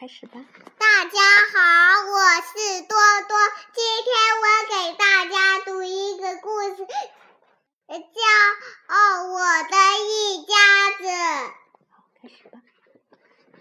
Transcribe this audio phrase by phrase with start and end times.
[0.00, 0.40] 开始吧。
[0.78, 1.20] 大家
[1.52, 1.60] 好，
[2.08, 2.96] 我是多
[3.28, 3.36] 多。
[3.74, 7.96] 今天我给大家读一个故事，叫
[8.88, 10.54] 《哦，我的一家
[10.96, 11.04] 子》。
[11.90, 12.62] 好，开始吧。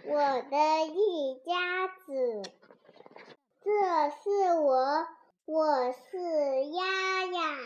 [0.05, 0.15] 我
[0.49, 2.41] 的一家子，
[3.61, 3.69] 这
[4.23, 5.05] 是我，
[5.43, 7.57] 我是丫丫。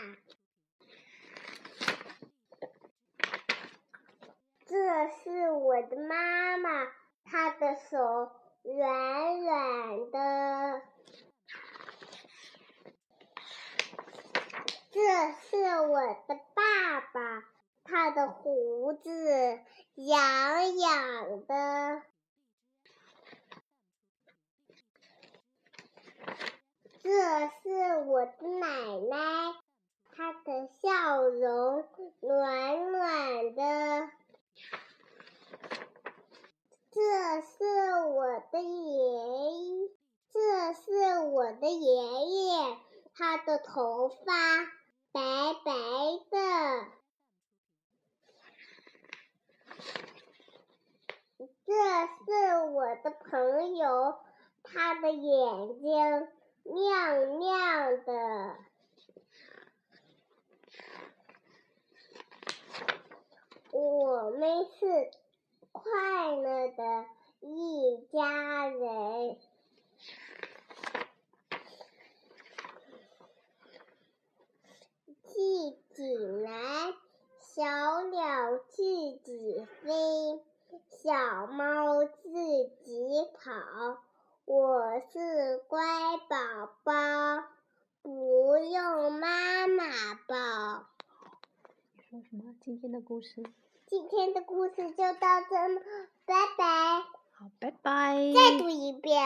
[4.66, 4.74] 这
[5.22, 6.88] 是我的妈妈，
[7.24, 8.32] 她的手
[8.64, 10.82] 软软的。
[14.90, 17.44] 这是我的爸爸，
[17.84, 19.60] 他的胡子
[19.96, 22.02] 痒痒的。
[27.02, 28.68] 这是我的奶
[29.10, 29.54] 奶，
[30.16, 31.86] 她的笑容
[32.20, 34.08] 暖暖的。
[36.90, 37.64] 这是
[38.04, 39.90] 我的爷爷，
[40.32, 41.94] 这是我的爷
[42.26, 42.76] 爷，
[43.14, 44.24] 他的头发
[45.12, 45.72] 白白
[46.30, 46.36] 的。
[51.64, 51.72] 这
[52.26, 54.18] 是我的朋友，
[54.62, 56.28] 他的眼睛
[56.64, 58.56] 亮亮的。
[63.72, 65.10] 我们是
[65.72, 67.06] 快乐的
[67.40, 69.38] 一家人。
[77.54, 77.62] 小
[78.02, 78.82] 鸟自
[79.22, 80.42] 己飞，
[80.90, 82.28] 小猫自
[82.84, 83.52] 己跑。
[84.44, 85.80] 我是乖
[86.28, 86.36] 宝
[86.82, 86.92] 宝，
[88.02, 89.84] 不用妈妈
[90.26, 90.88] 抱。
[91.94, 92.56] 你说什么？
[92.60, 93.44] 今天的故事？
[93.86, 95.80] 今天的故事就到这了，
[96.26, 97.02] 拜拜。
[97.34, 98.16] 好，拜拜。
[98.34, 99.24] 再读一遍。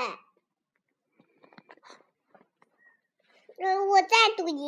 [3.57, 4.67] 嗯，我再读一。